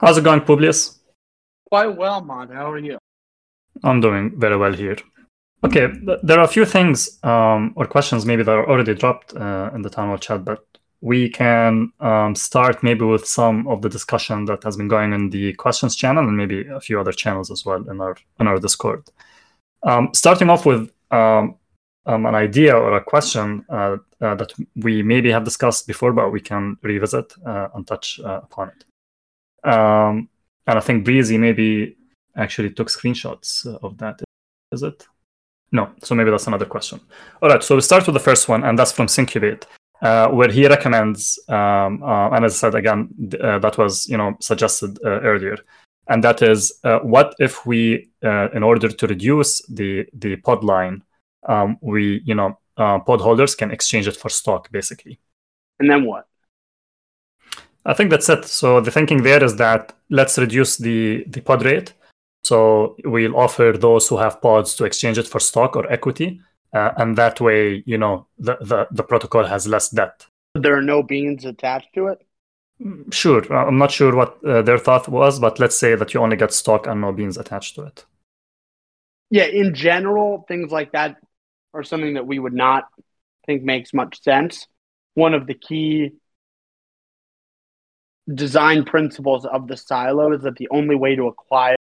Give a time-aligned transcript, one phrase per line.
[0.00, 0.98] How's it going, Publius?
[1.68, 2.50] Quite well, Mod.
[2.50, 2.96] How are you?
[3.84, 4.96] I'm doing very well here.
[5.62, 5.88] Okay,
[6.22, 9.82] there are a few things um, or questions maybe that are already dropped uh, in
[9.82, 10.64] the town hall chat, but
[11.02, 15.28] we can um, start maybe with some of the discussion that has been going in
[15.28, 18.58] the questions channel and maybe a few other channels as well in our in our
[18.58, 19.02] Discord.
[19.82, 21.56] Um, starting off with um,
[22.06, 26.30] um, an idea or a question uh, uh, that we maybe have discussed before, but
[26.30, 28.84] we can revisit uh, and touch uh, upon it.
[29.64, 30.28] Um,
[30.66, 31.96] and I think Breezy maybe
[32.36, 34.22] actually took screenshots of that.
[34.72, 35.06] Is it?
[35.72, 35.90] No.
[36.02, 37.00] So maybe that's another question.
[37.42, 37.62] All right.
[37.62, 39.64] So we start with the first one, and that's from Syncubate,
[40.02, 43.08] uh, where he recommends, um, uh, and as I said again,
[43.40, 45.56] uh, that was you know suggested uh, earlier,
[46.08, 50.64] and that is uh, what if we, uh, in order to reduce the the pod
[50.64, 51.02] line,
[51.48, 55.20] um, we you know pod holders can exchange it for stock basically.
[55.78, 56.26] And then what?
[57.84, 58.44] I think that's it.
[58.44, 61.94] So the thinking there is that let's reduce the the pod rate.
[62.42, 66.40] So we'll offer those who have pods to exchange it for stock or equity,
[66.72, 70.26] uh, and that way, you know, the, the the protocol has less debt.
[70.54, 72.26] There are no beans attached to it.
[73.10, 76.20] Sure, uh, I'm not sure what uh, their thought was, but let's say that you
[76.20, 78.04] only get stock and no beans attached to it.
[79.30, 81.16] Yeah, in general, things like that
[81.72, 82.88] are something that we would not
[83.46, 84.66] think makes much sense.
[85.14, 86.12] One of the key
[88.34, 91.76] design principles of the silo is that the only way to acquire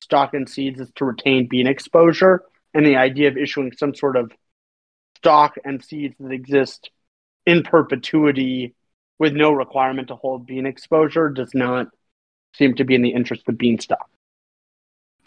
[0.00, 2.42] stock and seeds is to retain bean exposure.
[2.74, 4.32] And the idea of issuing some sort of
[5.16, 6.90] stock and seeds that exist
[7.46, 8.74] in perpetuity
[9.18, 11.88] with no requirement to hold bean exposure does not
[12.54, 14.08] seem to be in the interest of Beanstalk.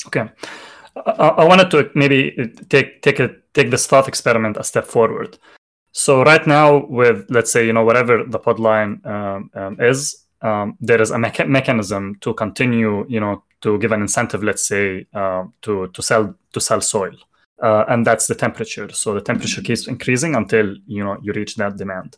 [0.06, 0.30] Okay.
[0.96, 5.38] I, wanted to maybe take take a take this thought experiment a step forward.
[5.92, 10.26] So right now, with let's say you know whatever the pod line um, um, is,
[10.42, 14.68] um, there is a mecha- mechanism to continue you know to give an incentive, let's
[14.68, 17.16] say uh, to to sell to sell soil,
[17.62, 18.90] uh, and that's the temperature.
[18.90, 22.18] So the temperature keeps increasing until you know you reach that demand.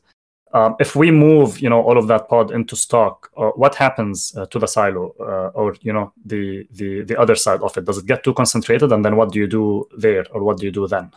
[0.54, 4.36] Um, if we move you know all of that pod into stock, uh, what happens
[4.36, 7.86] uh, to the silo uh, or you know the the the other side of it?
[7.86, 10.66] Does it get too concentrated, and then what do you do there, or what do
[10.66, 11.10] you do then?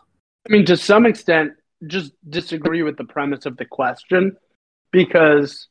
[0.48, 1.54] I mean, to some extent,
[1.86, 4.36] just disagree with the premise of the question
[4.92, 5.68] because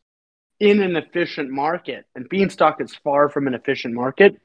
[0.59, 4.35] in an efficient market, and Beanstalk is far from an efficient market,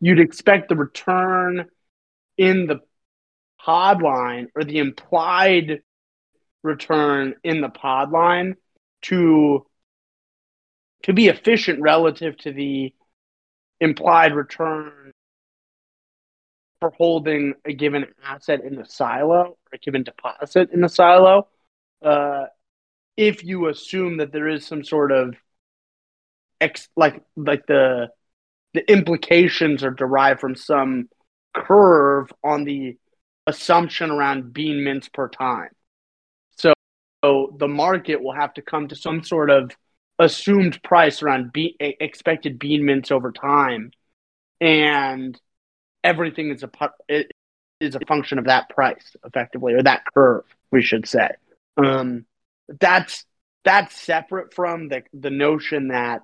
[0.00, 1.66] you'd expect the return
[2.36, 2.80] in the
[3.60, 5.82] pod line or the implied
[6.62, 8.56] return in the pod line
[9.02, 9.66] to
[11.04, 12.92] to be efficient relative to the
[13.80, 15.07] implied return
[16.80, 21.48] for holding a given asset in the silo or a given deposit in the silo.
[22.02, 22.44] Uh,
[23.16, 25.34] if you assume that there is some sort of
[26.60, 28.08] ex like like the
[28.74, 31.08] the implications are derived from some
[31.54, 32.96] curve on the
[33.46, 35.70] assumption around bean mints per time.
[36.56, 36.74] So,
[37.24, 39.72] so the market will have to come to some sort of
[40.18, 43.90] assumed price around be- expected bean mints over time,
[44.60, 45.40] and
[46.04, 47.24] everything is a
[47.80, 51.28] is a function of that price, effectively, or that curve, we should say.
[51.76, 52.26] Um,
[52.80, 53.24] that's
[53.64, 56.22] that's separate from the the notion that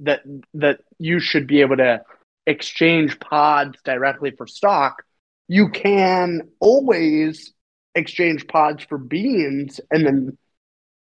[0.00, 0.22] that
[0.54, 2.02] that you should be able to
[2.46, 5.02] exchange pods directly for stock.
[5.48, 7.52] You can always
[7.94, 10.38] exchange pods for beans, and then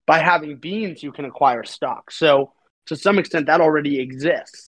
[0.05, 2.11] by having beans, you can acquire stock.
[2.11, 2.53] So
[2.87, 4.69] to some extent, that already exists.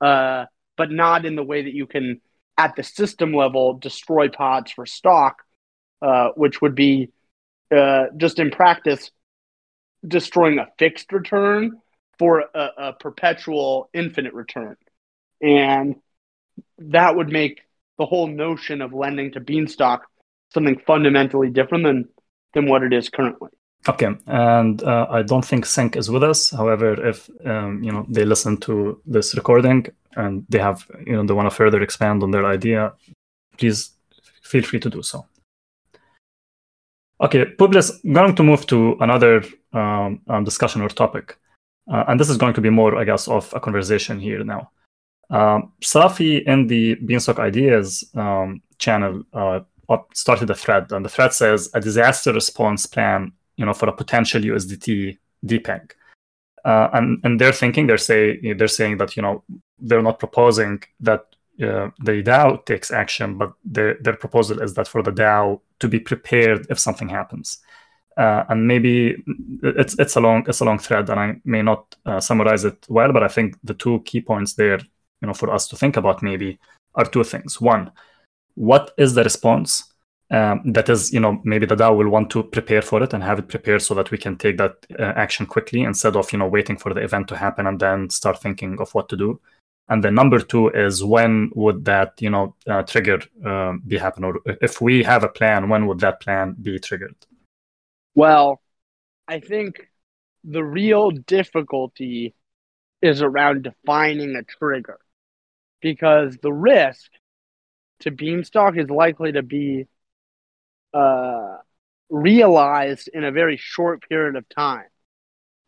[0.00, 0.44] Uh,
[0.76, 2.20] but not in the way that you can,
[2.56, 5.42] at the system level, destroy pods for stock,
[6.02, 7.10] uh, which would be
[7.74, 9.10] uh, just in practice
[10.06, 11.80] destroying a fixed return
[12.18, 14.76] for a, a perpetual infinite return.
[15.42, 15.96] And
[16.78, 17.62] that would make
[17.98, 20.02] the whole notion of lending to Beanstalk
[20.54, 22.08] something fundamentally different than,
[22.54, 23.50] than what it is currently.
[23.88, 26.50] Okay, and uh, I don't think Sync is with us.
[26.50, 31.24] However, if um, you know they listen to this recording and they have you know
[31.24, 32.92] they want to further expand on their idea,
[33.56, 33.90] please
[34.42, 35.26] feel free to do so.
[37.20, 39.42] Okay, Publius, going to move to another
[39.72, 41.38] um, um, discussion or topic,
[41.90, 44.70] uh, and this is going to be more, I guess, of a conversation here now.
[45.30, 49.60] Um, Safi in the Beanstalk Ideas um, channel uh,
[50.12, 53.92] started a thread, and the thread says a disaster response plan you know, for a
[53.92, 55.92] potential USDT depeg.
[56.66, 59.44] Uh, and and they're thinking they're say they're saying that you know
[59.78, 61.20] they're not proposing that
[61.62, 65.88] uh, the DAO takes action, but their their proposal is that for the DAO to
[65.88, 67.58] be prepared if something happens.
[68.16, 69.22] Uh, and maybe
[69.62, 72.84] it's it's a long it's a long thread, and I may not uh, summarize it
[72.88, 74.80] well, but I think the two key points there,
[75.20, 76.58] you know, for us to think about maybe
[76.96, 77.60] are two things.
[77.60, 77.92] One,
[78.56, 79.84] what is the response
[80.30, 83.22] um, that is, you know, maybe the DAO will want to prepare for it and
[83.22, 86.38] have it prepared so that we can take that uh, action quickly instead of, you
[86.38, 89.40] know, waiting for the event to happen and then start thinking of what to do.
[89.88, 94.24] And then number two is when would that, you know, uh, trigger uh, be happen,
[94.24, 97.14] or if we have a plan, when would that plan be triggered?
[98.16, 98.60] Well,
[99.28, 99.88] I think
[100.42, 102.34] the real difficulty
[103.00, 104.98] is around defining a trigger
[105.80, 107.12] because the risk
[108.00, 109.86] to Beanstalk is likely to be
[110.94, 111.56] uh,
[112.08, 114.86] realized in a very short period of time.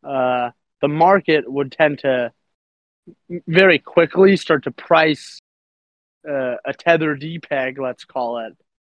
[0.05, 0.51] Uh,
[0.81, 2.33] the market would tend to
[3.47, 5.41] very quickly start to price
[6.29, 8.57] uh, a tether depeg, let's call it,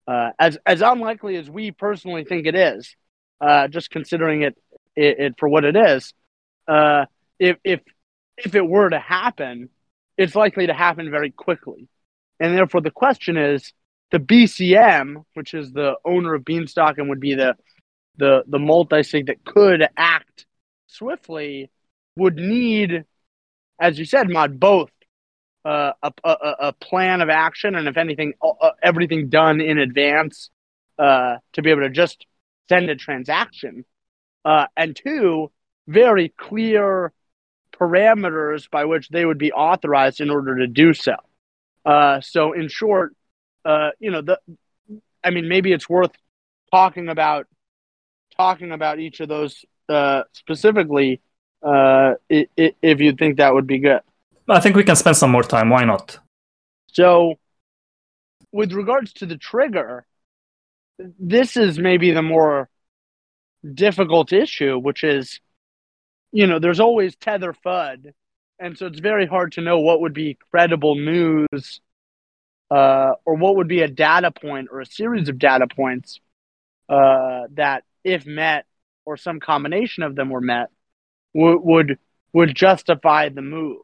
[0.07, 2.95] uh, as as unlikely as we personally think it is.
[3.41, 4.59] Uh, just considering it,
[4.97, 6.13] it, it for what it is,
[6.67, 7.05] uh,
[7.39, 7.81] if if
[8.37, 9.69] if it were to happen,
[10.17, 11.89] it's likely to happen very quickly.
[12.41, 13.73] And therefore, the question is
[14.11, 17.57] the BCM, which is the owner of Beanstalk and would be the
[18.17, 20.47] the the multi sig that could act
[20.87, 21.71] swiftly,
[22.17, 23.05] would need,
[23.81, 24.91] as you said, mod both
[25.65, 30.51] uh, a, a, a plan of action and if anything, uh, everything done in advance
[30.99, 32.27] uh, to be able to just
[32.69, 33.85] send a transaction,
[34.45, 35.51] uh, and two,
[35.87, 37.13] very clear
[37.79, 41.15] parameters by which they would be authorized in order to do so.
[41.85, 43.15] Uh, so, in short,
[43.69, 44.39] uh, you know, the,
[45.23, 46.13] I mean, maybe it's worth
[46.73, 47.47] talking about
[48.37, 51.21] talking about each of those uh, specifically
[51.63, 54.01] uh, if you think that would be good.
[54.49, 55.69] I think we can spend some more time.
[55.71, 56.19] Why not?
[56.87, 57.35] So,
[58.53, 60.07] with regards to the trigger,
[61.19, 62.71] this is maybe the more
[63.75, 65.41] difficult issue, which is
[66.33, 68.13] you know, there's always tether FUD.
[68.59, 71.81] And so it's very hard to know what would be credible news
[72.71, 76.21] uh, or what would be a data point or a series of data points
[76.89, 78.67] uh, that, if met
[79.05, 80.69] or some combination of them were met,
[81.35, 81.99] w- would
[82.33, 83.79] would justify the move.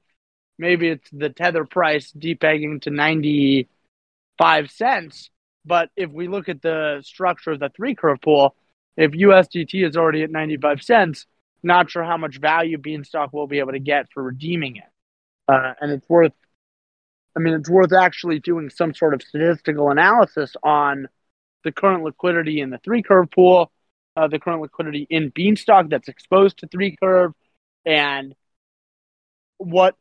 [0.58, 5.30] Maybe it's the tether price depegging to 95 cents.
[5.64, 8.54] But if we look at the structure of the three curve pool,
[8.96, 11.26] if USDT is already at 95 cents,
[11.62, 14.84] not sure how much value Beanstalk will be able to get for redeeming it.
[15.48, 16.32] Uh, and it's worth,
[17.36, 21.08] I mean, it's worth actually doing some sort of statistical analysis on
[21.64, 23.72] the current liquidity in the three curve pool,
[24.16, 27.32] uh, the current liquidity in Beanstalk that's exposed to three curve,
[27.84, 28.34] and
[29.58, 29.96] what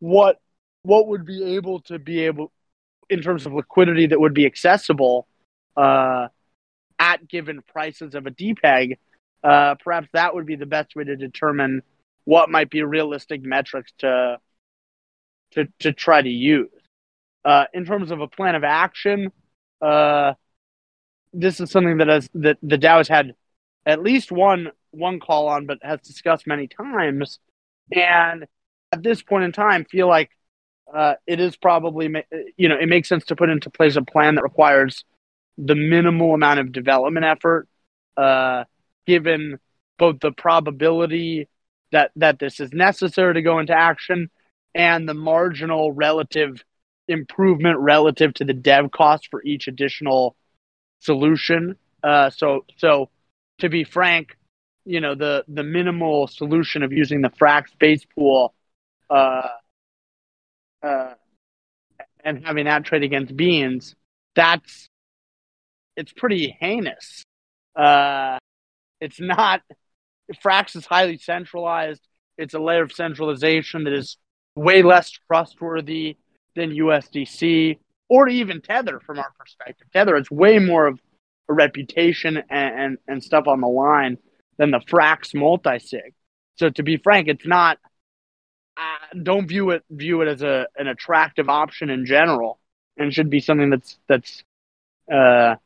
[0.00, 0.40] what
[0.82, 2.52] what would be able to be able
[3.10, 5.26] in terms of liquidity that would be accessible
[5.76, 6.28] uh,
[6.98, 8.96] at given prices of a depeg
[9.44, 11.82] uh, perhaps that would be the best way to determine
[12.24, 14.38] what might be realistic metrics to
[15.52, 16.68] to to try to use.
[17.44, 19.32] Uh, in terms of a plan of action,
[19.80, 20.34] uh,
[21.32, 23.34] this is something that has that the DAO has had
[23.86, 27.38] at least one one call on, but has discussed many times.
[27.92, 28.46] And
[28.92, 30.30] at this point in time, feel like
[30.92, 32.24] uh, it is probably
[32.56, 35.04] you know it makes sense to put into place a plan that requires
[35.56, 37.68] the minimal amount of development effort.
[38.16, 38.64] Uh,
[39.08, 39.58] given
[39.98, 41.48] both the probability
[41.92, 44.30] that that this is necessary to go into action
[44.74, 46.62] and the marginal relative
[47.08, 50.36] improvement relative to the dev cost for each additional
[51.00, 51.76] solution.
[52.02, 53.08] Uh, so so
[53.58, 54.36] to be frank,
[54.84, 58.54] you know the the minimal solution of using the Frax base pool
[59.10, 59.48] uh,
[60.82, 61.14] uh,
[62.24, 63.94] and having that trade against beans,
[64.34, 64.88] that's
[65.96, 67.24] it's pretty heinous.
[67.74, 68.38] Uh,
[69.00, 69.62] it's not.
[70.44, 72.06] Frax is highly centralized.
[72.36, 74.18] It's a layer of centralization that is
[74.58, 76.16] way less trustworthy
[76.56, 79.86] than USDC or even Tether from our perspective.
[79.92, 80.98] Tether is way more of
[81.48, 84.18] a reputation and, and, and stuff on the line
[84.58, 86.14] than the Frax multi-sig.
[86.56, 87.78] So to be frank, it's not.
[88.76, 92.60] Uh, don't view it view it as a an attractive option in general,
[92.96, 94.44] and should be something that's that's
[95.12, 95.56] uh,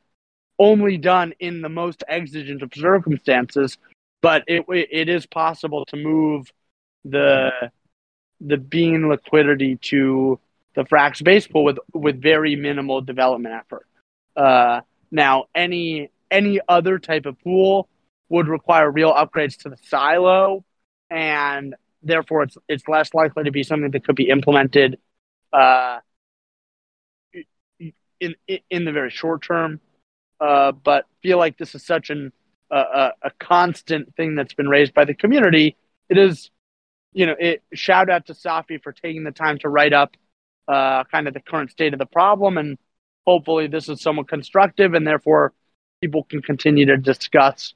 [0.59, 3.77] only done in the most exigent of circumstances,
[4.23, 6.51] but it it is possible to move
[7.05, 7.51] the
[8.45, 10.39] the bean liquidity to
[10.75, 13.87] the Frax base pool with with very minimal development effort.
[14.37, 14.81] Uh,
[15.11, 17.89] now, any any other type of pool
[18.29, 20.65] would require real upgrades to the silo,
[21.11, 24.99] and therefore it's it's less likely to be something that could be implemented
[25.53, 25.99] uh,
[28.21, 28.35] in
[28.71, 29.81] in the very short term.
[30.41, 32.33] Uh, but feel like this is such an
[32.73, 35.77] a, a constant thing that's been raised by the community.
[36.09, 36.51] It is,
[37.13, 40.17] you know, it shout out to Safi for taking the time to write up
[40.69, 42.79] uh, kind of the current state of the problem, and
[43.27, 45.53] hopefully this is somewhat constructive, and therefore
[46.01, 47.75] people can continue to discuss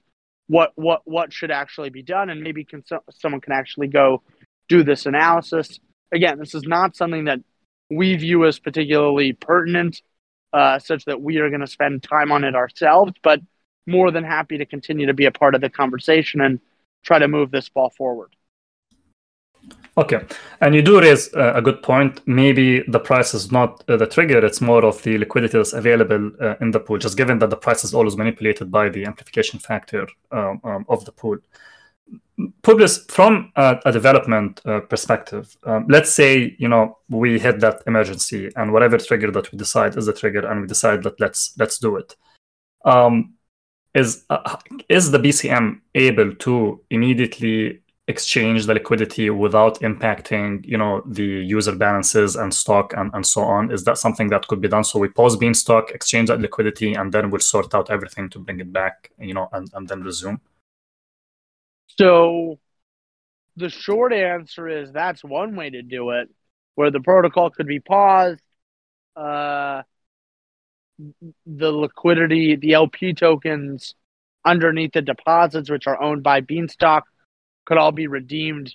[0.49, 4.23] what what what should actually be done, and maybe can, someone can actually go
[4.69, 5.79] do this analysis.
[6.13, 7.41] Again, this is not something that
[7.91, 10.03] we view as particularly pertinent,
[10.53, 13.41] uh, such that we are going to spend time on it ourselves, but
[13.87, 16.61] more than happy to continue to be a part of the conversation and
[17.05, 18.35] try to move this ball forward.
[19.99, 20.21] Okay,
[20.61, 22.21] and you do raise uh, a good point.
[22.27, 26.33] Maybe the price is not uh, the trigger; it's more of the liquidity that's available
[26.39, 26.99] uh, in the pool.
[26.99, 31.07] Just given that the price is always manipulated by the amplification factor um, um, of
[31.07, 31.39] the pool.
[32.63, 37.83] Publius, from a, a development uh, perspective, um, let's say you know we hit that
[37.87, 41.55] emergency, and whatever trigger that we decide is the trigger, and we decide that let's
[41.59, 42.15] let's do it.
[42.85, 43.33] Um,
[43.95, 44.59] is uh,
[44.91, 51.75] is the BCM able to immediately exchange the liquidity without impacting you know the user
[51.75, 53.71] balances and stock and, and so on?
[53.71, 54.85] Is that something that could be done?
[54.85, 58.61] So we pause beanstalk exchange that liquidity and then we'll sort out everything to bring
[58.61, 60.41] it back you know and, and then resume?
[61.99, 62.59] So
[63.57, 66.29] the short answer is that's one way to do it
[66.75, 68.43] where the protocol could be paused
[69.17, 69.83] uh,
[71.47, 73.95] the liquidity the lp tokens
[74.45, 77.05] underneath the deposits which are owned by beanstalk
[77.67, 78.75] could all be redeemed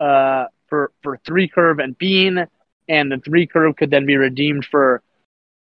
[0.00, 2.46] uh, for for three curve and bean,
[2.88, 5.02] and the three curve could then be redeemed for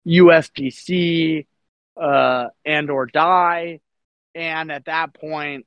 [0.07, 1.47] USDC
[2.01, 3.81] uh, and or DAI.
[4.35, 5.67] And at that point,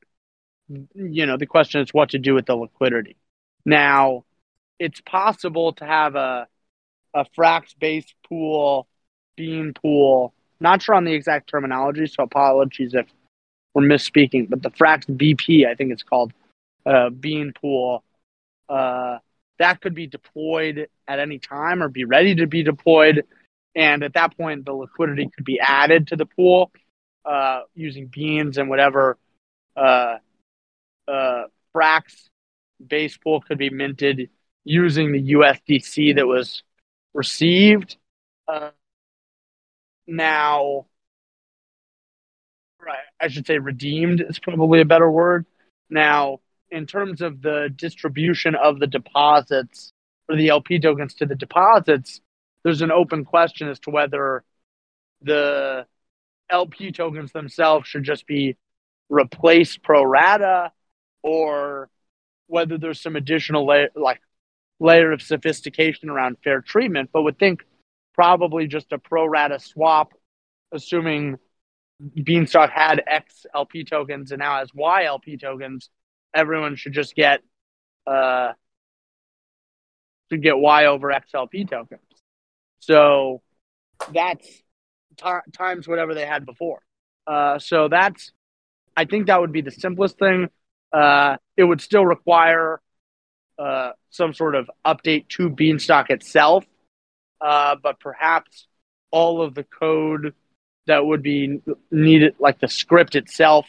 [0.67, 3.17] you know, the question is what to do with the liquidity.
[3.65, 4.25] Now,
[4.79, 6.47] it's possible to have a
[7.15, 8.87] a Frax based pool,
[9.35, 10.33] bean pool.
[10.59, 13.07] Not sure on the exact terminology, so apologies if
[13.73, 14.49] we're misspeaking.
[14.49, 16.33] But the Frax BP, I think it's called,
[16.85, 18.03] uh, bean pool
[18.69, 19.17] uh,
[19.59, 23.23] that could be deployed at any time or be ready to be deployed.
[23.75, 26.71] And at that point, the liquidity could be added to the pool
[27.25, 29.17] uh, using beans and whatever
[29.75, 30.17] uh,
[31.07, 31.43] uh,
[31.75, 32.29] Frax
[32.85, 34.29] base pool could be minted
[34.63, 36.63] using the USDC that was
[37.13, 37.97] received.
[38.47, 38.71] Uh,
[40.07, 40.85] now,
[43.19, 45.45] I should say redeemed is probably a better word.
[45.89, 46.39] Now,
[46.71, 49.91] in terms of the distribution of the deposits
[50.29, 52.21] or the LP tokens to the deposits,
[52.63, 54.43] there's an open question as to whether
[55.21, 55.85] the
[56.49, 58.57] LP tokens themselves should just be
[59.09, 60.71] replaced pro rata
[61.21, 61.89] or
[62.47, 64.21] whether there's some additional layer like
[64.79, 67.63] layer of sophistication around fair treatment, but would think
[68.13, 70.13] probably just a pro rata swap,
[70.71, 71.37] assuming
[72.23, 75.89] Beanstalk had X LP tokens and now has Y LP tokens,
[76.35, 77.41] everyone should just get
[78.05, 78.51] uh
[80.29, 82.01] should get Y over XLP tokens.
[82.79, 83.41] So
[84.11, 84.47] that's
[85.17, 86.81] t- times whatever they had before.
[87.25, 88.31] Uh, so that's
[88.97, 90.49] I think that would be the simplest thing.
[90.93, 92.79] Uh, it would still require
[93.59, 96.65] uh, some sort of update to Beanstalk itself,
[97.41, 98.67] uh, but perhaps
[99.11, 100.33] all of the code
[100.87, 101.61] that would be
[101.91, 103.65] needed, like the script itself,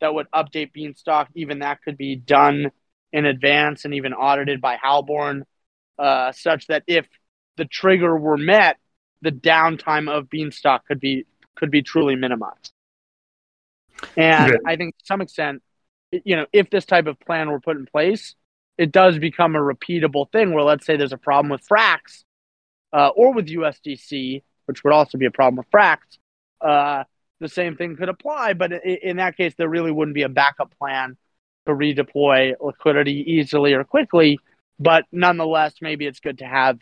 [0.00, 1.28] that would update Beanstalk.
[1.34, 2.70] Even that could be done
[3.12, 5.42] in advance and even audited by Halborn,
[5.98, 7.06] uh, such that if
[7.56, 8.78] the trigger were met,
[9.22, 12.72] the downtime of Beanstalk could be could be truly minimized.
[14.16, 15.62] And I think to some extent,
[16.12, 18.34] you know, if this type of plan were put in place,
[18.76, 20.52] it does become a repeatable thing.
[20.52, 22.24] Where let's say there's a problem with Frax
[22.92, 25.98] uh, or with USDC, which would also be a problem with Frax.
[26.60, 27.04] Uh,
[27.40, 28.54] the same thing could apply.
[28.54, 31.16] But in that case, there really wouldn't be a backup plan
[31.66, 34.38] to redeploy liquidity easily or quickly.
[34.78, 36.78] But nonetheless, maybe it's good to have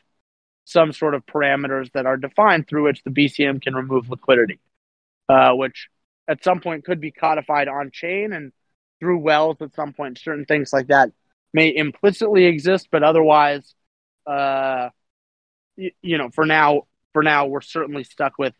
[0.64, 4.60] some sort of parameters that are defined through which the BCM can remove liquidity,
[5.28, 5.88] uh, which
[6.26, 8.52] at some point could be codified on chain and
[9.00, 10.18] through Wells at some point.
[10.18, 11.10] Certain things like that
[11.52, 13.74] may implicitly exist, but otherwise,
[14.26, 14.88] uh,
[15.76, 16.82] you, you know, for now,
[17.12, 18.54] for now, we're certainly stuck with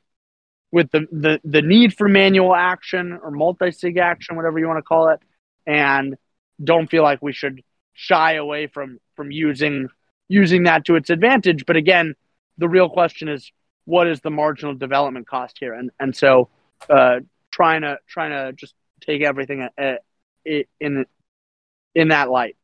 [0.74, 4.82] with the, the, the need for manual action or multi-sig action, whatever you want to
[4.82, 5.20] call it,
[5.68, 6.16] and
[6.62, 7.62] don't feel like we should
[7.92, 9.88] shy away from from using
[10.26, 11.64] using that to its advantage.
[11.64, 12.16] But again,
[12.58, 13.52] the real question is
[13.84, 15.74] what is the marginal development cost here?
[15.74, 16.48] And and so
[16.90, 17.20] uh,
[17.52, 20.02] trying to trying to just take everything at,
[20.44, 21.06] at, in
[21.94, 22.56] in that light.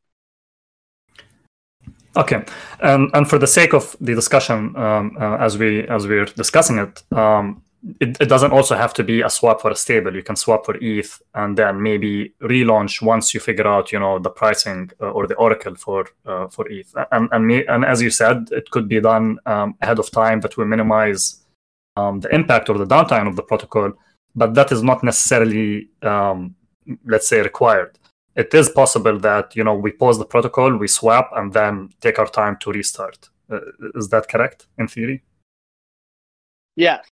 [2.17, 2.43] Okay,
[2.81, 6.79] and and for the sake of the discussion, um, uh, as we as we're discussing
[6.79, 7.63] it, um,
[8.01, 10.15] it, it doesn't also have to be a swap for a stable.
[10.15, 14.19] You can swap for ETH and then maybe relaunch once you figure out, you know,
[14.19, 16.95] the pricing uh, or the oracle for uh, for ETH.
[17.13, 20.41] And and, me, and as you said, it could be done um, ahead of time
[20.41, 21.43] that will minimize
[21.97, 23.93] um, the impact or the downtime of the protocol.
[24.35, 26.55] But that is not necessarily, um,
[27.07, 27.99] let's say, required.
[28.37, 32.19] It is possible that you know we pause the protocol, we swap, and then take
[32.19, 33.31] our time to restart.
[33.51, 33.61] Uh,
[33.95, 35.23] is that correct in theory?
[36.77, 37.05] Yes.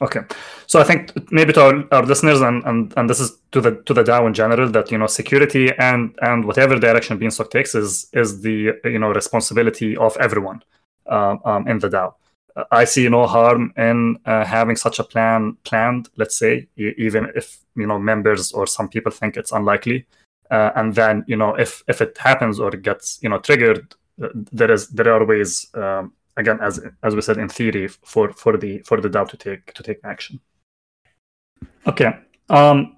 [0.00, 0.20] Okay,
[0.66, 3.82] so I think maybe to our, our listeners, and, and and this is to the
[3.86, 7.74] to the DAO in general, that you know security and and whatever direction Beanstalk takes
[7.74, 10.62] is is the you know responsibility of everyone
[11.08, 12.14] um, um, in the DAO.
[12.70, 16.08] I see no harm in uh, having such a plan planned.
[16.16, 20.06] Let's say, even if you know members or some people think it's unlikely,
[20.50, 23.94] uh, and then you know if if it happens or it gets you know triggered,
[24.22, 28.32] uh, there is there are ways um, again, as as we said in theory, for
[28.32, 30.40] for the for the DAO to take to take action.
[31.86, 32.12] Okay.
[32.48, 32.96] Um,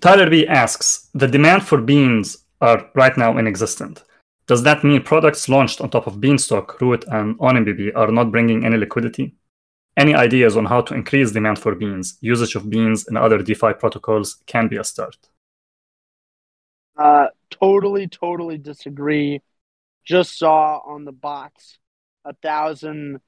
[0.00, 4.04] Tyler B asks: The demand for beans are right now inexistent.
[4.46, 8.64] Does that mean products launched on top of Beanstalk, Root, and OnMBB are not bringing
[8.64, 9.36] any liquidity?
[9.96, 12.18] Any ideas on how to increase demand for beans?
[12.20, 15.16] Usage of beans in other DeFi protocols can be a start.
[16.96, 19.40] Uh, totally, totally disagree.
[20.04, 21.78] Just saw on the bots
[22.24, 23.20] a thousand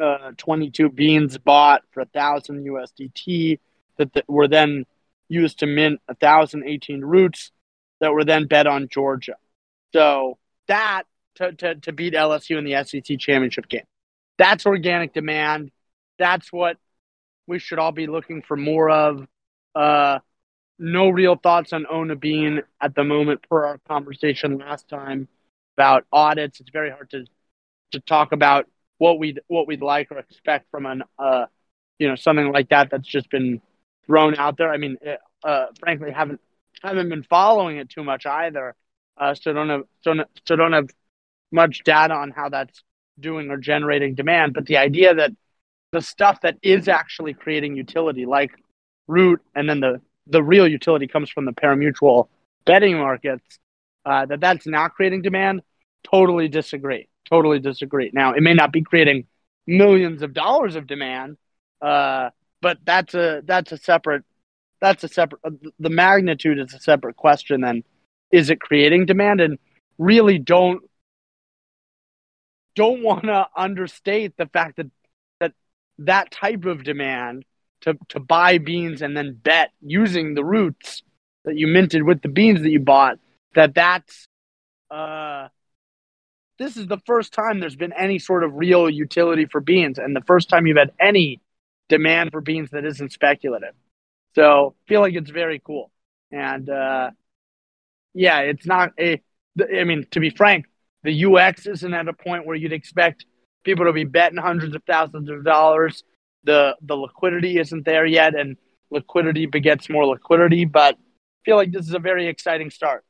[0.00, 3.58] uh, 22 beans bought for a thousand USDT
[3.96, 4.84] that, were then
[5.28, 7.50] used to mint a thousand 18 roots
[8.00, 9.36] that were then bet on Georgia.
[9.92, 10.38] So
[10.68, 11.04] that
[11.36, 13.84] to, to, to beat LSU in the SEC championship game.
[14.38, 15.70] That's organic demand.
[16.18, 16.76] That's what
[17.46, 19.26] we should all be looking for more of.
[19.74, 20.18] Uh,
[20.78, 25.28] no real thoughts on Ona Bean at the moment per our conversation last time
[25.76, 26.60] about audits.
[26.60, 27.24] It's very hard to
[27.92, 28.66] to talk about
[28.98, 31.46] what we'd what we'd like or expect from an uh,
[31.98, 33.60] you know something like that that's just been
[34.06, 34.72] thrown out there.
[34.72, 34.98] I mean,
[35.42, 36.40] uh, frankly, haven't
[36.82, 38.74] haven't been following it too much either,
[39.16, 40.14] uh, so don't have so,
[40.46, 40.90] so don't have
[41.50, 42.82] much data on how that's
[43.18, 44.54] doing or generating demand.
[44.54, 45.32] But the idea that
[45.92, 48.50] the stuff that is actually creating utility, like
[49.06, 52.28] root, and then the the real utility comes from the parimutuel
[52.66, 53.58] betting markets,
[54.04, 55.62] uh, that that's not creating demand.
[56.04, 58.10] Totally disagree totally disagree.
[58.12, 59.26] Now, it may not be creating
[59.66, 61.36] millions of dollars of demand,
[61.80, 64.24] uh, but that's a that's a separate
[64.80, 67.60] that's a separate uh, the magnitude is a separate question.
[67.60, 67.84] Then,
[68.32, 69.40] is it creating demand?
[69.40, 69.58] And
[69.98, 70.82] really, don't
[72.74, 74.86] don't want to understate the fact that
[75.40, 75.52] that
[75.98, 77.44] that type of demand
[77.82, 81.02] to to buy beans and then bet using the roots
[81.44, 83.18] that you minted with the beans that you bought
[83.54, 84.28] that that's
[84.90, 85.48] uh
[86.58, 90.14] this is the first time there's been any sort of real utility for beans and
[90.14, 91.40] the first time you've had any
[91.88, 93.74] demand for beans that isn't speculative.
[94.34, 95.90] So feel like it's very cool.
[96.30, 97.10] And uh,
[98.14, 99.22] yeah, it's not a,
[99.60, 100.66] I mean, to be frank,
[101.02, 103.24] the UX isn't at a point where you'd expect
[103.64, 106.04] people to be betting hundreds of thousands of dollars.
[106.44, 108.56] The the liquidity isn't there yet, and
[108.90, 110.64] liquidity begets more liquidity.
[110.64, 113.04] But I feel like this is a very exciting start.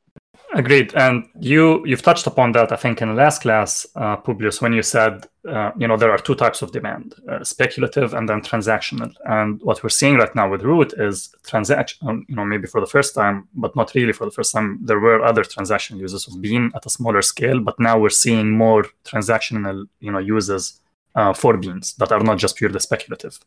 [0.55, 4.63] Agreed, and you you've touched upon that I think in the last class, uh, Publius,
[4.63, 8.27] when you said uh, you know there are two types of demand: uh, speculative and
[8.27, 9.13] then transactional.
[9.27, 12.09] And what we're seeing right now with Root is transaction.
[12.09, 14.79] Um, you know, maybe for the first time, but not really for the first time.
[14.83, 18.51] There were other transaction users of Bean at a smaller scale, but now we're seeing
[18.51, 20.81] more transactional you know uses
[21.15, 23.39] uh, for beans that are not just purely speculative.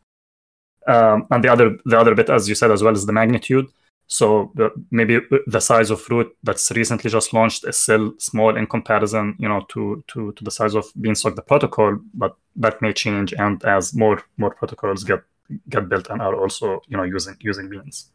[0.85, 3.67] Um, and the other the other bit, as you said as well, is the magnitude.
[4.11, 8.67] So the, maybe the size of Root that's recently just launched is still small in
[8.67, 12.91] comparison, you know, to to, to the size of Beanstalk the protocol, but that may
[12.91, 15.23] change, and as more more protocols get
[15.69, 18.11] get built and are also you know using using Beans.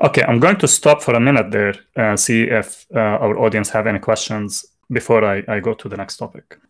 [0.00, 3.70] Okay, I'm going to stop for a minute there and see if uh, our audience
[3.70, 6.60] have any questions before I, I go to the next topic.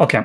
[0.00, 0.24] Okay,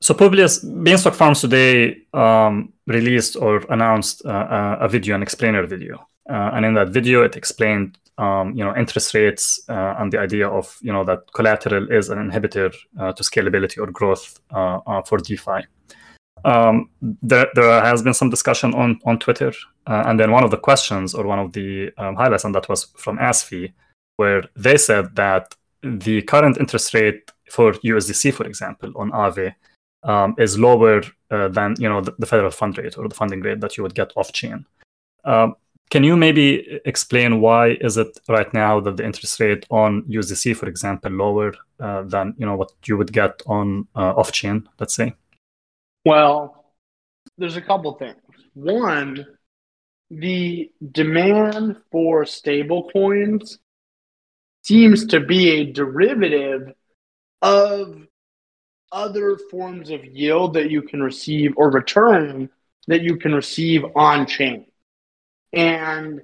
[0.00, 6.08] so Publius Beanstalk Farms today um, released or announced uh, a video, an explainer video
[6.28, 10.18] uh, and in that video, it explained, um, you know, interest rates uh, and the
[10.18, 14.80] idea of, you know, that collateral is an inhibitor uh, to scalability or growth uh,
[14.86, 15.66] uh, for DeFi.
[16.44, 19.52] Um, there, there has been some discussion on on Twitter,
[19.88, 22.68] uh, and then one of the questions or one of the um, highlights, and that
[22.68, 23.72] was from ASFI,
[24.18, 29.52] where they said that the current interest rate for USDC, for example, on Aave,
[30.04, 33.60] um, is lower than you know the, the, federal fund rate or the funding rate
[33.60, 34.64] that you would get off chain.
[35.24, 35.56] Um,
[35.90, 40.56] can you maybe explain why is it right now that the interest rate on USDC,
[40.56, 44.68] for example, lower uh, than you know what you would get on uh, off chain,
[44.78, 45.14] let's say?
[46.04, 46.72] Well,
[47.38, 48.16] there's a couple things.
[48.54, 49.26] One,
[50.10, 53.58] the demand for stable coins
[54.64, 56.72] seems to be a derivative
[57.42, 58.06] of
[58.90, 62.50] other forms of yield that you can receive or return
[62.86, 64.66] that you can receive on chain.
[65.52, 66.22] And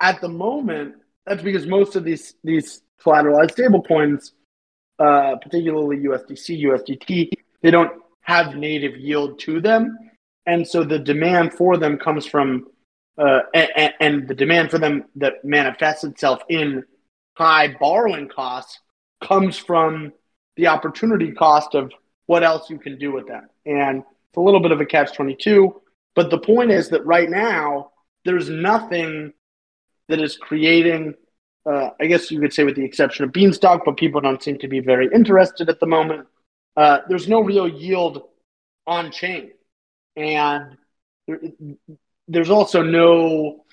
[0.00, 4.32] at the moment, that's because most of these these collateralized stablecoins,
[4.98, 7.30] uh, particularly USDC, USDT,
[7.62, 9.96] they don't have native yield to them,
[10.46, 12.66] and so the demand for them comes from,
[13.18, 16.84] uh, and, and the demand for them that manifests itself in
[17.36, 18.80] high borrowing costs
[19.22, 20.12] comes from
[20.56, 21.92] the opportunity cost of
[22.26, 23.48] what else you can do with them.
[23.66, 25.80] And it's a little bit of a catch 22.
[26.14, 27.90] But the point is that right now,
[28.24, 29.32] there's nothing
[30.08, 31.14] that is creating,
[31.66, 34.58] uh, I guess you could say, with the exception of Beanstalk, but people don't seem
[34.58, 36.26] to be very interested at the moment.
[36.76, 38.24] Uh, there's no real yield
[38.86, 39.52] on chain.
[40.16, 40.76] And
[42.28, 43.64] there's also no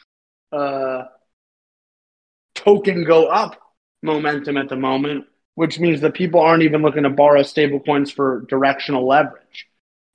[0.52, 1.04] uh,
[2.56, 3.60] token go up
[4.04, 5.26] momentum at the moment
[5.58, 9.68] which means that people aren't even looking to borrow stablecoins for directional leverage.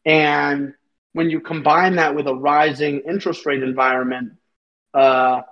[0.04, 0.74] And
[1.12, 4.32] when you combine that with a rising interest rate environment,
[4.94, 5.42] uh,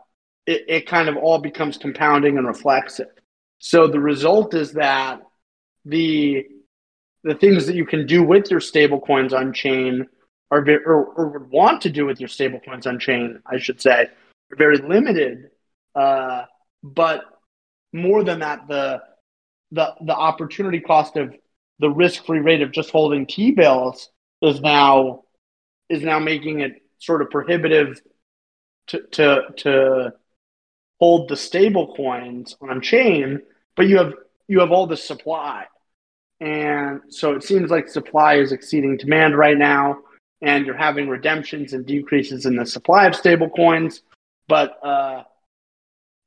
[0.46, 3.09] it, it kind of all becomes compounding and reflexive.
[3.59, 5.20] So the result is that
[5.85, 6.46] the
[7.23, 10.07] the things that you can do with your stablecoins on chain
[10.51, 13.81] are very, or, or would want to do with your stablecoins on chain, I should
[13.81, 14.09] say,
[14.51, 15.51] are very limited.
[15.94, 16.44] Uh,
[16.83, 17.25] but
[17.92, 19.03] more than that, the
[19.73, 21.35] the the opportunity cost of
[21.79, 24.11] the risk free rate of just holding T bills
[24.42, 25.25] is now
[25.90, 28.00] is now making it sort of prohibitive
[28.87, 30.12] to to to
[31.00, 33.42] hold the stable coins on chain,
[33.76, 34.14] but you have
[34.48, 35.66] you have all the supply.
[36.40, 39.98] And so it seems like supply is exceeding demand right now,
[40.40, 44.03] and you're having redemptions and decreases in the supply of stable coins.
[44.48, 45.24] But uh,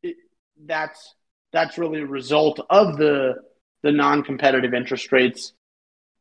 [0.04, 0.18] it,
[0.66, 1.16] that's
[1.52, 3.36] that's really a result of the
[3.82, 5.54] the non-competitive interest rates.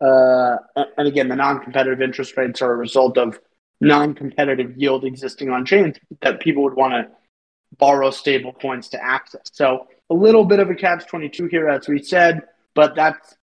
[0.02, 0.56] Uh,
[0.98, 3.38] and again, the non-competitive interest rates are a result of
[3.80, 7.08] non-competitive yield existing on chains that people would want to
[7.78, 9.42] borrow stable coins to access.
[9.52, 12.42] So a little bit of a catch 22 here, as we said,
[12.74, 13.36] but that's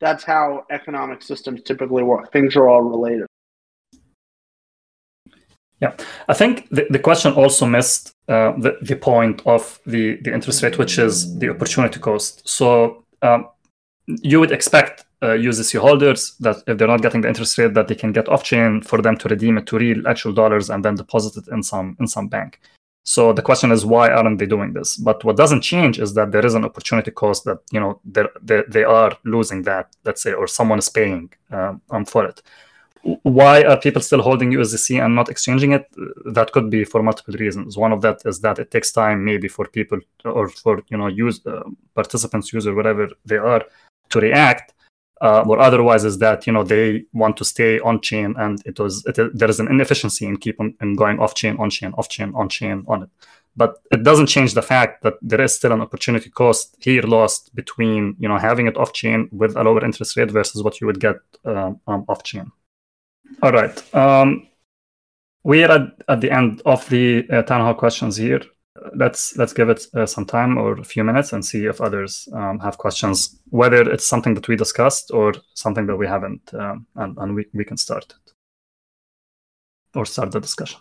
[0.00, 2.32] that's how economic systems typically work.
[2.32, 3.26] Things are all related.
[5.80, 5.96] Yeah,
[6.28, 10.62] I think the, the question also missed uh, the, the point of the, the interest
[10.62, 12.48] rate, which is the opportunity cost.
[12.48, 13.48] So um,
[14.06, 17.88] you would expect uh, USDC holders that if they're not getting the interest rate that
[17.88, 20.84] they can get off chain for them to redeem it to real actual dollars and
[20.84, 22.60] then deposit it in some in some bank.
[23.04, 24.96] So the question is why aren't they doing this?
[24.96, 28.62] But what doesn't change is that there is an opportunity cost that you know they
[28.68, 32.42] they are losing that let's say or someone is paying um, for it
[33.22, 35.86] why are people still holding USDC and not exchanging it?
[36.26, 37.76] That could be for multiple reasons.
[37.76, 41.06] One of that is that it takes time, maybe for people or for you know
[41.06, 41.62] use uh,
[41.94, 43.64] participants, user whatever they are,
[44.10, 44.74] to react.
[45.20, 48.78] Uh, or otherwise is that you know they want to stay on chain and it
[48.78, 51.92] was it, there is an inefficiency in keep on in going off chain, on chain,
[51.98, 53.10] off chain, on chain on it.
[53.56, 57.52] But it doesn't change the fact that there is still an opportunity cost here lost
[57.56, 60.86] between you know having it off chain with a lower interest rate versus what you
[60.86, 62.52] would get um, um, off chain.
[63.42, 63.94] All right.
[63.94, 64.46] Um,
[65.42, 68.42] we are at, at the end of the uh, town hall questions here.
[68.94, 72.28] Let's let's give it uh, some time or a few minutes and see if others
[72.32, 76.86] um, have questions, whether it's something that we discussed or something that we haven't, um,
[76.96, 78.32] and, and we, we can start it
[79.94, 80.80] or start the discussion.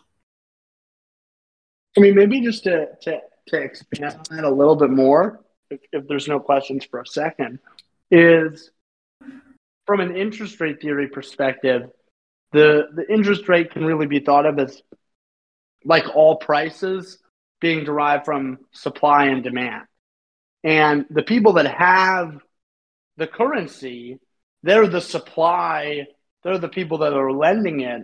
[1.97, 5.39] I mean, maybe just to, to, to expand on that a little bit more,
[5.71, 7.59] if, if there's no questions for a second,
[8.11, 8.71] is
[9.85, 11.89] from an interest rate theory perspective,
[12.51, 14.81] the the interest rate can really be thought of as
[15.83, 17.19] like all prices
[17.59, 19.83] being derived from supply and demand.
[20.63, 22.39] And the people that have
[23.17, 24.19] the currency,
[24.63, 26.07] they're the supply,
[26.43, 28.03] they're the people that are lending it.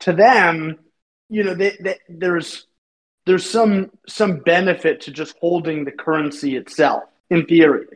[0.00, 0.78] To them,
[1.28, 2.66] you know, they, they, there's
[3.26, 7.86] there's some some benefit to just holding the currency itself in theory.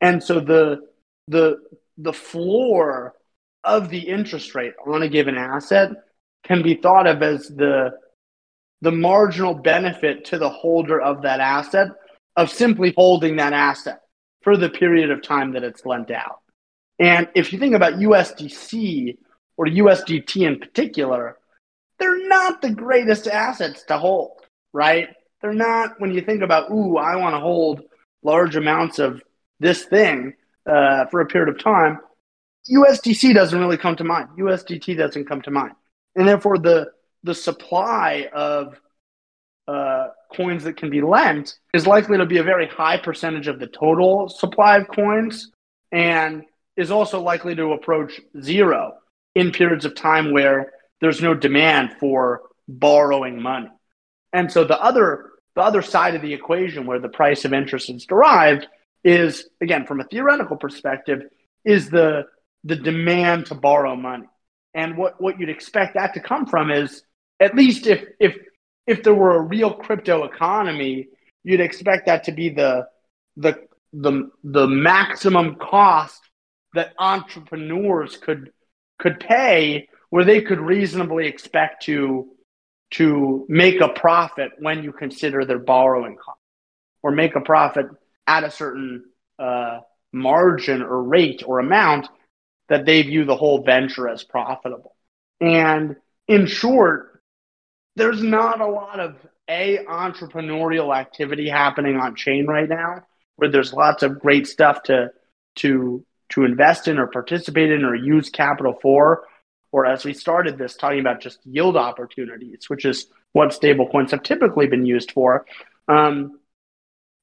[0.00, 0.86] And so the
[1.26, 1.58] the
[1.96, 3.14] the floor
[3.64, 5.90] of the interest rate on a given asset
[6.44, 7.90] can be thought of as the
[8.80, 11.88] the marginal benefit to the holder of that asset
[12.36, 14.00] of simply holding that asset
[14.42, 16.40] for the period of time that it's lent out.
[16.98, 19.18] And if you think about USDC
[19.56, 21.36] or USDT in particular,
[21.98, 24.40] they're not the greatest assets to hold,
[24.72, 25.08] right?
[25.42, 27.82] They're not, when you think about, ooh, I want to hold
[28.22, 29.22] large amounts of
[29.60, 30.34] this thing
[30.66, 31.98] uh, for a period of time,
[32.70, 34.28] USDC doesn't really come to mind.
[34.38, 35.72] USDT doesn't come to mind.
[36.14, 36.90] and therefore the
[37.22, 38.80] the supply of
[39.66, 43.58] uh, coins that can be lent is likely to be a very high percentage of
[43.58, 45.50] the total supply of coins,
[45.92, 46.44] and
[46.76, 48.94] is also likely to approach zero
[49.34, 53.68] in periods of time where there's no demand for borrowing money.
[54.32, 57.90] And so the other the other side of the equation where the price of interest
[57.90, 58.66] is derived
[59.02, 61.22] is again from a theoretical perspective
[61.64, 62.24] is the
[62.64, 64.26] the demand to borrow money.
[64.74, 67.02] And what, what you'd expect that to come from is
[67.40, 68.36] at least if if
[68.86, 71.08] if there were a real crypto economy,
[71.44, 72.86] you'd expect that to be the
[73.36, 73.56] the
[73.92, 76.20] the the maximum cost
[76.74, 78.52] that entrepreneurs could
[78.98, 82.28] could pay where they could reasonably expect to
[82.90, 86.40] to make a profit when you consider their borrowing cost
[87.02, 87.86] or make a profit
[88.26, 89.04] at a certain
[89.38, 89.80] uh,
[90.12, 92.08] margin or rate or amount
[92.68, 94.94] that they view the whole venture as profitable.
[95.40, 95.96] And
[96.26, 97.07] in short,
[97.98, 99.16] there's not a lot of
[99.48, 103.02] a entrepreneurial activity happening on chain right now
[103.36, 105.10] where there's lots of great stuff to
[105.56, 109.24] to to invest in or participate in or use capital for
[109.72, 114.22] or as we started this talking about just yield opportunities which is what stablecoins have
[114.22, 115.44] typically been used for
[115.88, 116.38] um,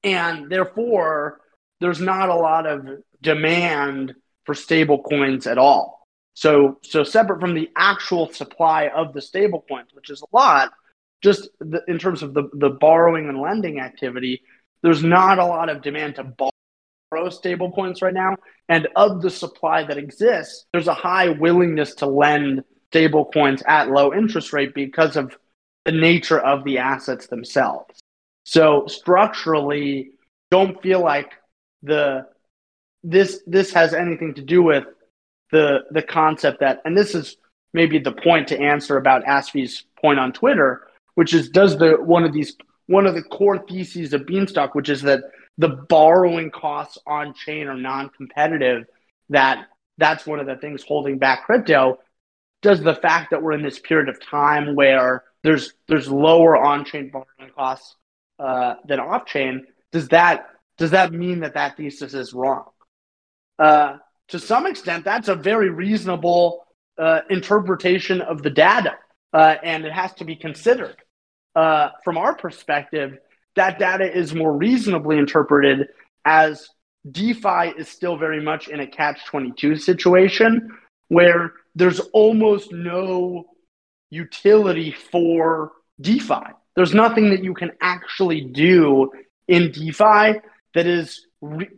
[0.02, 1.40] and therefore
[1.80, 2.88] there's not a lot of
[3.20, 6.05] demand for stable coins at all.
[6.36, 10.70] So, so separate from the actual supply of the stable coins, which is a lot,
[11.22, 14.42] just the, in terms of the, the borrowing and lending activity,
[14.82, 18.36] there's not a lot of demand to borrow stable coins right now.
[18.68, 23.90] And of the supply that exists, there's a high willingness to lend stable coins at
[23.90, 25.34] low interest rate because of
[25.86, 27.98] the nature of the assets themselves.
[28.44, 30.10] So structurally,
[30.50, 31.32] don't feel like
[31.82, 32.26] the
[33.02, 34.84] this this has anything to do with
[35.52, 37.36] the the concept that and this is
[37.72, 42.24] maybe the point to answer about Asfi's point on Twitter, which is does the one
[42.24, 42.56] of these
[42.86, 45.20] one of the core theses of Beanstalk, which is that
[45.58, 48.84] the borrowing costs on chain are non-competitive,
[49.30, 49.66] that
[49.98, 51.98] that's one of the things holding back crypto.
[52.62, 57.10] Does the fact that we're in this period of time where there's there's lower on-chain
[57.10, 57.96] borrowing costs
[58.38, 62.66] uh, than off-chain, does that does that mean that that thesis is wrong?
[63.58, 63.96] Uh,
[64.28, 66.66] to some extent, that's a very reasonable
[66.98, 68.94] uh, interpretation of the data,
[69.32, 70.96] uh, and it has to be considered.
[71.54, 73.18] Uh, from our perspective,
[73.54, 75.88] that data is more reasonably interpreted
[76.24, 76.68] as
[77.10, 80.76] DeFi is still very much in a catch 22 situation
[81.08, 83.44] where there's almost no
[84.10, 86.52] utility for DeFi.
[86.74, 89.10] There's nothing that you can actually do
[89.48, 90.40] in DeFi
[90.74, 91.70] that is re-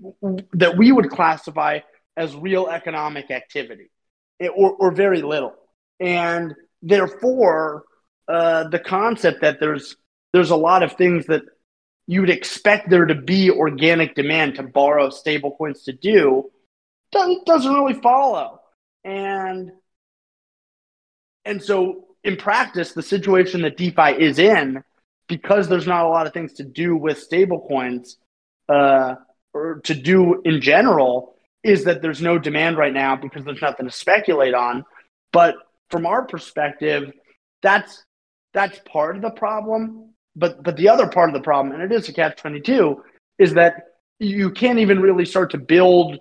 [0.54, 1.80] that we would classify
[2.18, 3.90] as real economic activity,
[4.40, 5.54] or, or very little,
[6.00, 7.84] and therefore
[8.26, 9.96] uh, the concept that there's
[10.32, 11.42] there's a lot of things that
[12.06, 16.50] you'd expect there to be organic demand to borrow stablecoins to do
[17.12, 18.60] doesn't, doesn't really follow,
[19.04, 19.70] and
[21.44, 24.82] and so in practice, the situation that DeFi is in,
[25.28, 28.16] because there's not a lot of things to do with stablecoins,
[28.68, 29.14] uh,
[29.54, 33.86] or to do in general is that there's no demand right now because there's nothing
[33.86, 34.84] to speculate on.
[35.32, 35.56] But
[35.90, 37.12] from our perspective,
[37.62, 38.04] that's
[38.54, 40.14] that's part of the problem.
[40.36, 43.02] But but the other part of the problem, and it is a catch twenty two,
[43.38, 43.84] is that
[44.18, 46.18] you can't even really start to build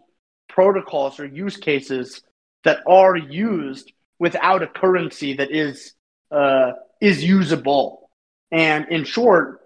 [0.50, 2.22] protocols or use cases
[2.64, 5.94] that are used without a currency that is
[6.32, 6.72] uh,
[7.02, 8.10] is usable.
[8.52, 9.62] And in short,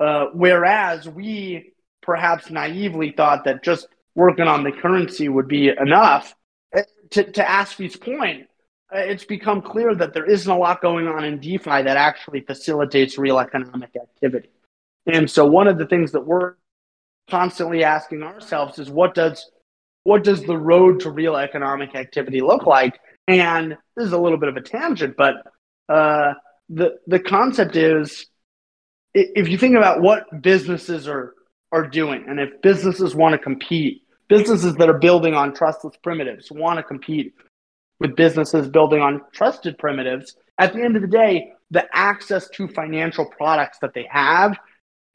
[0.00, 6.34] uh, whereas we perhaps naively thought that just working on the currency would be enough.
[6.76, 8.48] Uh, to, to Asfi's point,
[8.92, 12.40] uh, it's become clear that there isn't a lot going on in DeFi that actually
[12.40, 14.48] facilitates real economic activity.
[15.06, 16.54] And so one of the things that we're
[17.30, 19.48] constantly asking ourselves is what does
[20.04, 22.98] what does the road to real economic activity look like?
[23.26, 25.34] And this is a little bit of a tangent, but
[25.88, 26.34] uh,
[26.68, 28.26] the the concept is
[29.14, 31.34] if you think about what businesses are
[31.72, 32.24] are doing.
[32.28, 36.82] And if businesses want to compete, businesses that are building on trustless primitives want to
[36.82, 37.34] compete
[38.00, 42.68] with businesses building on trusted primitives, at the end of the day, the access to
[42.68, 44.56] financial products that they have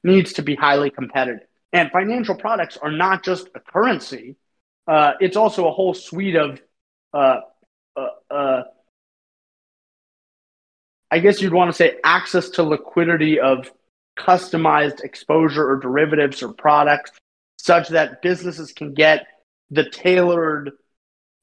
[0.04, 1.47] needs to be highly competitive.
[1.74, 4.36] And financial products are not just a currency,
[4.88, 6.60] uh, it's also a whole suite of,
[7.13, 7.41] uh,
[7.95, 8.63] uh, uh
[11.12, 13.71] I guess you'd want to say, access to liquidity of
[14.17, 17.12] customized exposure or derivatives or products
[17.63, 19.26] such that businesses can get
[19.69, 20.71] the tailored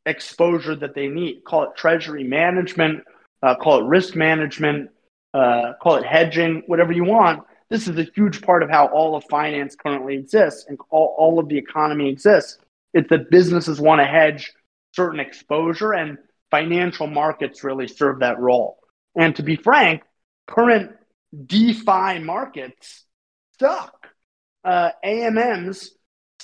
[0.06, 1.44] exposure that they need.
[1.44, 3.04] Call it treasury management
[3.42, 4.90] uh, call it risk management,
[5.34, 7.44] uh, call it hedging, whatever you want.
[7.70, 11.38] This is a huge part of how all of finance currently exists and all, all
[11.38, 12.58] of the economy exists.
[12.94, 14.52] It's that businesses want to hedge
[14.96, 16.16] certain exposure, and
[16.50, 18.78] financial markets really serve that role.
[19.14, 20.02] And to be frank,
[20.46, 20.92] current
[21.46, 23.04] DeFi markets
[23.60, 24.08] suck.
[24.64, 25.90] Uh, AMMs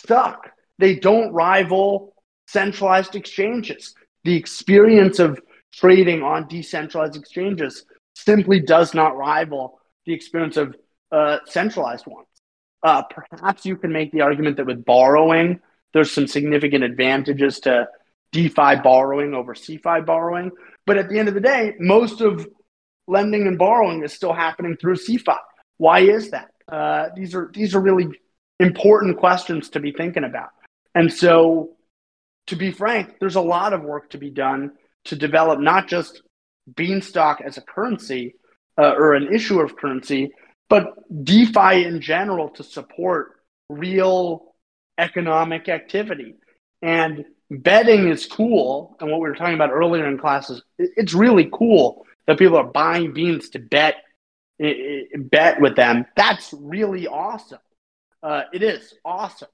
[0.05, 0.51] stuck.
[0.79, 2.15] They don't rival
[2.47, 3.95] centralized exchanges.
[4.25, 5.41] The experience of
[5.73, 10.77] trading on decentralized exchanges simply does not rival the experience of
[11.11, 12.29] uh, centralized ones.
[12.83, 15.61] Uh, perhaps you can make the argument that with borrowing,
[15.93, 17.89] there's some significant advantages to
[18.33, 20.51] DeFi borrowing over CeFi borrowing.
[20.87, 22.47] But at the end of the day, most of
[23.07, 25.39] lending and borrowing is still happening through CeFi.
[25.79, 26.51] Why is that?
[26.71, 28.09] Uh, these are these are really
[28.61, 30.51] important questions to be thinking about.
[30.95, 31.71] And so,
[32.49, 34.73] to be frank, there's a lot of work to be done
[35.05, 36.23] to develop not just
[36.77, 38.35] Beanstalk as a currency
[38.79, 40.33] uh, or an issuer of currency,
[40.69, 44.55] but DeFi in general to support real
[44.99, 46.35] economic activity.
[46.83, 48.97] And betting is cool.
[49.01, 52.65] And what we were talking about earlier in classes, it's really cool that people are
[52.65, 53.97] buying beans to bet
[54.59, 56.07] bet with them.
[56.17, 57.59] That's really awesome.
[58.25, 59.49] Uh, it is awesome.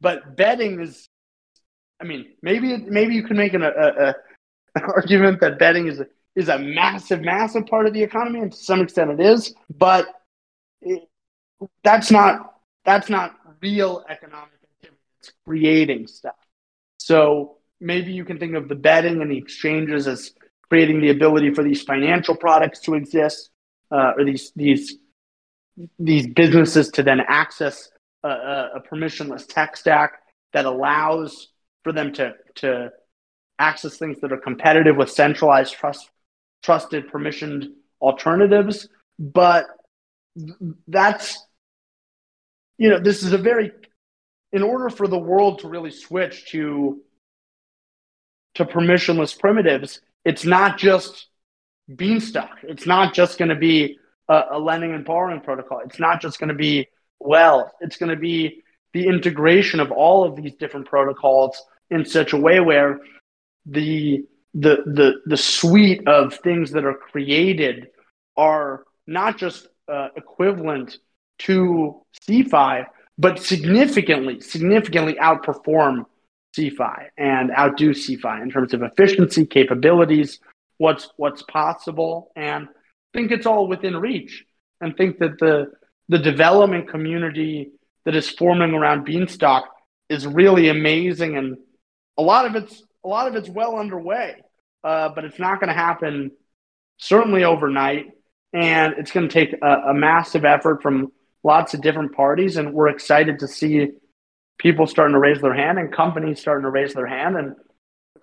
[0.00, 1.08] But betting is,
[2.02, 4.14] I mean, maybe maybe you can make an, a, a,
[4.74, 8.50] an argument that betting is a, is a massive, massive part of the economy, and
[8.50, 9.54] to some extent it is.
[9.70, 10.08] But
[10.82, 11.08] it,
[11.84, 15.00] that's not that's not real economic activity.
[15.20, 16.34] It's creating stuff.
[16.98, 20.32] So maybe you can think of the betting and the exchanges as
[20.68, 23.50] creating the ability for these financial products to exist,
[23.92, 24.96] uh, or these these
[26.00, 27.88] these businesses to then access
[28.26, 30.20] a, a, permissionless tech stack
[30.52, 31.48] that allows
[31.82, 32.90] for them to to
[33.58, 36.10] access things that are competitive with centralized trust
[36.62, 37.68] trusted permissioned
[38.00, 38.88] alternatives.
[39.18, 39.66] But
[40.88, 41.38] that's
[42.78, 43.72] you know this is a very
[44.52, 47.00] in order for the world to really switch to
[48.54, 51.28] to permissionless primitives it's not just
[51.94, 52.58] beanstalk.
[52.64, 53.96] It's not just going to be
[54.28, 55.82] a, a lending and borrowing protocol.
[55.84, 56.88] It's not just going to be
[57.20, 62.32] well it's going to be the integration of all of these different protocols in such
[62.32, 63.00] a way where
[63.66, 64.24] the
[64.54, 67.88] the the the suite of things that are created
[68.36, 70.98] are not just uh, equivalent
[71.38, 72.86] to CeFi,
[73.18, 76.06] but significantly, significantly outperform
[76.56, 80.40] CeFi and outdo CeFi in terms of efficiency, capabilities,
[80.78, 82.68] what's what's possible, and
[83.12, 84.44] think it's all within reach.
[84.80, 85.72] And think that the
[86.08, 87.72] the development community
[88.04, 89.64] that is forming around Beanstalk
[90.08, 91.56] is really amazing, and
[92.16, 94.42] a lot of it's a lot of it's well underway.
[94.84, 96.30] Uh, but it's not going to happen
[96.98, 98.12] certainly overnight
[98.52, 101.10] and it's going to take a, a, massive effort from
[101.42, 103.88] lots of different parties and we're excited to see
[104.58, 107.54] people starting to raise their hand and companies starting to raise their hand and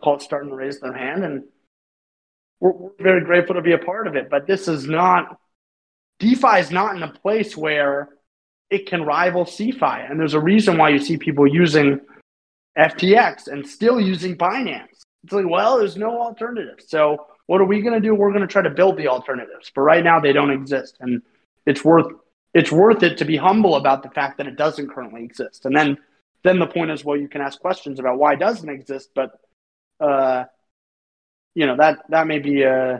[0.05, 1.43] it starting to raise their hand and
[2.59, 5.37] we're, we're very grateful to be a part of it but this is not
[6.23, 8.09] defi is not in a place where
[8.69, 11.99] it can rival CeFi and there's a reason why you see people using
[12.77, 17.81] ftx and still using binance it's like well there's no alternative so what are we
[17.81, 18.15] going to do?
[18.15, 21.21] We're going to try to build the alternatives, but right now they don't exist, and
[21.65, 22.07] it's worth
[22.53, 25.65] it's worth it to be humble about the fact that it doesn't currently exist.
[25.65, 25.97] And then
[26.43, 29.31] then the point is, well, you can ask questions about why it doesn't exist, but
[29.99, 30.45] uh,
[31.55, 32.99] you know that that may be uh,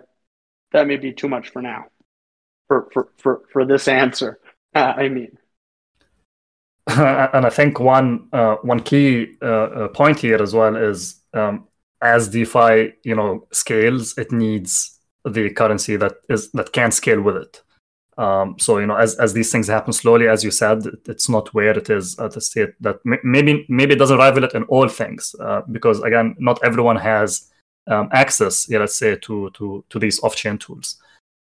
[0.72, 1.86] that may be too much for now
[2.94, 4.40] for for for, this answer.
[4.76, 5.38] Uh, I mean.
[6.88, 11.68] and I think one uh, one key uh, uh, point here as well is um,
[12.02, 17.38] as DeFi, you know, scales, it needs the currency that is that can scale with
[17.38, 17.62] it.
[18.18, 21.54] Um, so you know, as as these things happen slowly, as you said, it's not
[21.54, 24.88] where it is at the state that maybe maybe it doesn't rival it in all
[24.88, 27.52] things uh, because again, not everyone has
[27.88, 30.98] um, access, yeah, let's say, to to to these off-chain tools.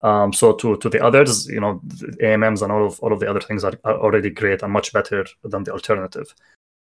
[0.06, 1.82] Um, so to to the others, you know,
[2.22, 4.94] AMMs and all of all of the other things are, are already great and much
[4.94, 6.28] better than the alternative.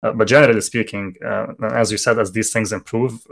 [0.03, 3.25] Uh, but generally speaking, uh, as you said, as these things improve,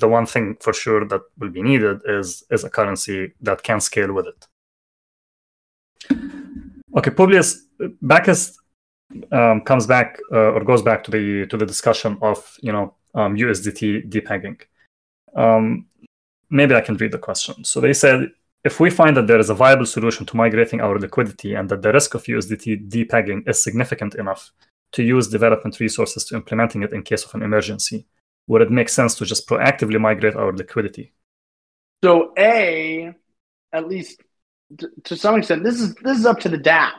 [0.00, 3.78] the one thing for sure that will be needed is is a currency that can
[3.80, 4.46] scale with it.
[6.96, 7.66] Okay, Publius
[8.00, 8.58] Bacchus
[9.32, 12.94] um, comes back uh, or goes back to the to the discussion of you know
[13.14, 14.58] um, USDT depegging.
[15.34, 15.84] Um,
[16.48, 17.64] maybe I can read the question.
[17.64, 18.30] So they said
[18.66, 21.82] if we find that there is a viable solution to migrating our liquidity and that
[21.82, 24.50] the risk of USDT depegging is significant enough
[24.90, 28.06] to use development resources to implementing it in case of an emergency,
[28.48, 31.12] would it make sense to just proactively migrate our liquidity?
[32.02, 33.14] So, A,
[33.72, 34.20] at least
[35.04, 36.90] to, some extent, this is this is up to the DAO,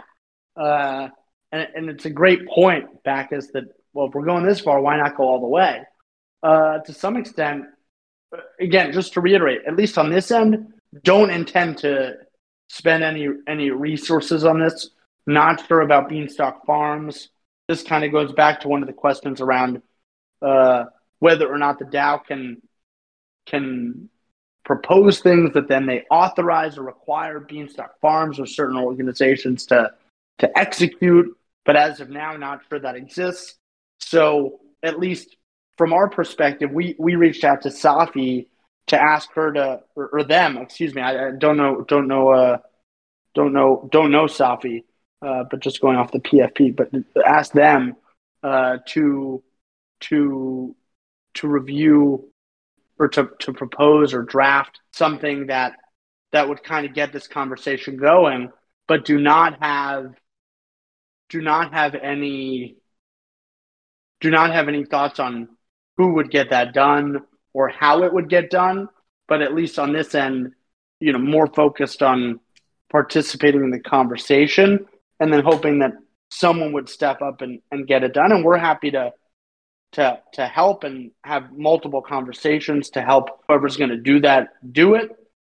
[0.55, 1.09] uh,
[1.51, 4.95] and and it's a great point, Bacchus, that well, if we're going this far, why
[4.97, 5.83] not go all the way?
[6.41, 7.65] Uh, to some extent,
[8.33, 12.15] uh, again, just to reiterate, at least on this end, don't intend to
[12.69, 14.89] spend any any resources on this.
[15.25, 17.29] Not sure about Beanstalk Farms.
[17.67, 19.81] This kind of goes back to one of the questions around
[20.41, 20.85] uh,
[21.19, 22.61] whether or not the DAO can
[23.45, 24.09] can
[24.63, 29.91] propose things that then they authorize or require Beanstalk Farms or certain organizations to
[30.39, 31.35] to execute.
[31.65, 33.55] But as of now, not sure that exists.
[33.99, 35.35] So at least
[35.77, 38.47] from our perspective, we we reached out to Safi
[38.87, 41.01] to ask her to or, or them, excuse me.
[41.01, 42.57] I, I, don't know, don't know, uh,
[43.35, 44.83] don't know, don't know Safi,
[45.21, 46.75] uh, but just going off the PFP.
[46.75, 46.89] But
[47.25, 47.95] ask them
[48.43, 49.43] uh, to
[49.99, 50.75] to
[51.35, 52.31] to review
[52.99, 55.73] or to, to propose or draft something that
[56.31, 58.51] that would kind of get this conversation going,
[58.87, 60.13] but do not have
[61.29, 62.77] do not have any
[64.21, 65.49] do not have any thoughts on
[65.97, 67.19] who would get that done
[67.57, 68.87] or how it would get done.
[69.27, 70.51] But at least on this end,
[70.99, 72.39] you know, more focused on
[72.91, 74.85] participating in the conversation
[75.19, 75.93] and then hoping that
[76.29, 78.31] someone would step up and, and get it done.
[78.31, 79.11] And we're happy to
[79.93, 84.93] to to help and have multiple conversations to help whoever's going to do that do
[84.93, 85.09] it.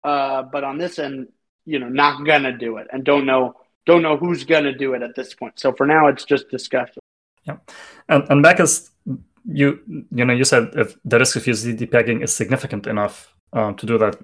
[0.02, 1.28] Uh, but on this end,
[1.66, 5.02] you know, not gonna do it and don't know don't know who's gonna do it
[5.02, 5.60] at this point.
[5.60, 7.02] So for now, it's just discussion.
[7.44, 7.58] Yeah,
[8.08, 8.90] and and Bacchus
[9.52, 9.80] you
[10.12, 13.86] you know you said if the risk of USDT pegging is significant enough um, to
[13.86, 14.18] do that.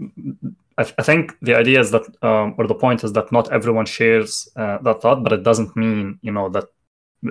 [0.78, 3.52] I, th- I, think the idea is that, um, or the point is that not
[3.52, 6.66] everyone shares uh, that thought, but it doesn't mean you know that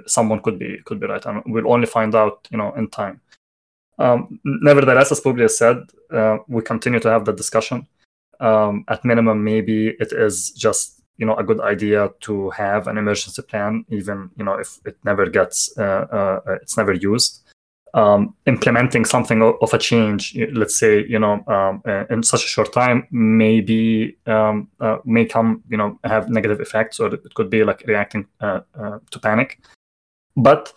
[0.07, 3.21] someone could be could be right, and we'll only find out you know in time.
[3.99, 5.79] Um, nevertheless, as Publius said,
[6.13, 7.87] uh, we continue to have the discussion.
[8.41, 12.99] Um, at minimum, maybe it is just you know a good idea to have an
[12.99, 17.44] emergency plan, even you know if it never gets uh, uh, it's never used
[17.95, 22.49] um, implementing something of a change, let's say, you know, um, uh, in such a
[22.49, 27.49] short time, maybe um, uh, may come, you know, have negative effects, or it could
[27.49, 29.61] be like reacting uh, uh, to panic.
[30.37, 30.73] But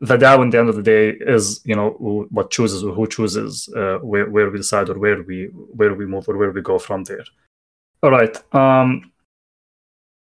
[0.00, 1.90] the DAO, in the end of the day, is you know
[2.30, 6.06] what chooses or who chooses uh, where where we decide or where we where we
[6.06, 7.24] move or where we go from there.
[8.02, 8.36] All right.
[8.54, 9.12] Um,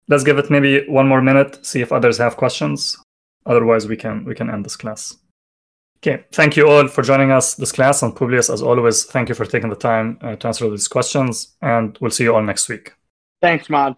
[0.08, 1.66] let's give it maybe one more minute.
[1.66, 2.98] See if others have questions.
[3.46, 5.18] Otherwise, we can we can end this class.
[6.04, 8.02] Okay, thank you all for joining us this class.
[8.02, 10.88] And Publius, as always, thank you for taking the time uh, to answer all these
[10.88, 11.56] questions.
[11.62, 12.94] And we'll see you all next week.
[13.40, 13.96] Thanks, Mod.